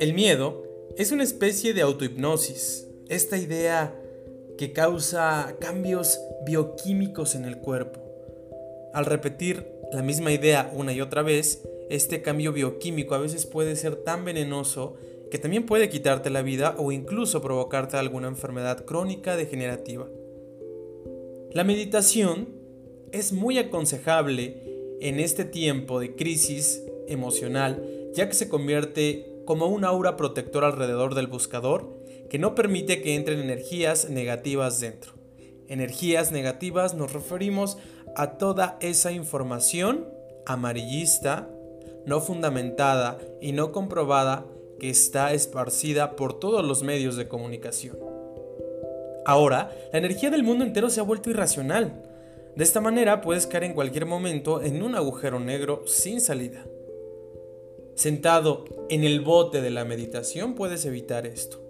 El 0.00 0.14
miedo 0.14 0.62
es 0.96 1.12
una 1.12 1.22
especie 1.22 1.74
de 1.74 1.82
autohipnosis, 1.82 2.88
esta 3.08 3.36
idea 3.36 3.94
que 4.56 4.72
causa 4.72 5.56
cambios 5.60 6.18
bioquímicos 6.46 7.34
en 7.34 7.44
el 7.44 7.58
cuerpo. 7.58 8.00
Al 8.94 9.04
repetir 9.04 9.66
la 9.92 10.02
misma 10.02 10.32
idea 10.32 10.70
una 10.74 10.92
y 10.92 11.00
otra 11.02 11.22
vez, 11.22 11.62
este 11.90 12.22
cambio 12.22 12.52
bioquímico 12.52 13.14
a 13.14 13.18
veces 13.18 13.44
puede 13.44 13.76
ser 13.76 13.96
tan 13.96 14.24
venenoso 14.24 14.94
que 15.30 15.38
también 15.38 15.66
puede 15.66 15.90
quitarte 15.90 16.30
la 16.30 16.42
vida 16.42 16.74
o 16.78 16.92
incluso 16.92 17.42
provocarte 17.42 17.96
alguna 17.96 18.28
enfermedad 18.28 18.84
crónica 18.84 19.36
degenerativa. 19.36 20.08
La 21.52 21.64
meditación 21.64 22.48
es 23.12 23.32
muy 23.32 23.58
aconsejable 23.58 24.69
en 25.00 25.20
este 25.20 25.44
tiempo 25.44 26.00
de 26.00 26.14
crisis 26.14 26.82
emocional, 27.08 27.84
ya 28.14 28.28
que 28.28 28.34
se 28.34 28.48
convierte 28.48 29.42
como 29.46 29.66
un 29.66 29.84
aura 29.84 30.16
protectora 30.16 30.68
alrededor 30.68 31.14
del 31.14 31.26
buscador 31.26 31.98
que 32.28 32.38
no 32.38 32.54
permite 32.54 33.02
que 33.02 33.16
entren 33.16 33.40
energías 33.40 34.08
negativas 34.08 34.78
dentro. 34.80 35.14
Energías 35.68 36.32
negativas 36.32 36.94
nos 36.94 37.12
referimos 37.12 37.78
a 38.16 38.38
toda 38.38 38.76
esa 38.80 39.12
información 39.12 40.08
amarillista, 40.46 41.48
no 42.06 42.20
fundamentada 42.20 43.18
y 43.40 43.52
no 43.52 43.72
comprobada 43.72 44.46
que 44.78 44.90
está 44.90 45.32
esparcida 45.32 46.16
por 46.16 46.38
todos 46.38 46.64
los 46.64 46.82
medios 46.82 47.16
de 47.16 47.28
comunicación. 47.28 47.98
Ahora, 49.26 49.70
la 49.92 49.98
energía 49.98 50.30
del 50.30 50.42
mundo 50.42 50.64
entero 50.64 50.90
se 50.90 51.00
ha 51.00 51.04
vuelto 51.04 51.30
irracional. 51.30 52.02
De 52.56 52.64
esta 52.64 52.80
manera 52.80 53.20
puedes 53.20 53.46
caer 53.46 53.64
en 53.64 53.74
cualquier 53.74 54.06
momento 54.06 54.62
en 54.62 54.82
un 54.82 54.94
agujero 54.94 55.40
negro 55.40 55.84
sin 55.86 56.20
salida. 56.20 56.66
Sentado 57.94 58.64
en 58.88 59.04
el 59.04 59.20
bote 59.20 59.60
de 59.60 59.70
la 59.70 59.84
meditación 59.84 60.54
puedes 60.54 60.84
evitar 60.84 61.26
esto. 61.26 61.69